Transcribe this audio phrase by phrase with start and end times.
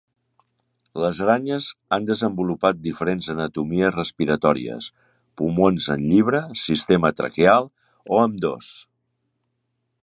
[1.01, 1.67] Les aranyes
[1.97, 4.89] han desenvolupat diferents anatomies respiratòries,
[5.41, 7.73] pulmons en llibre, sistema traqueal,
[8.17, 8.75] o ambdós.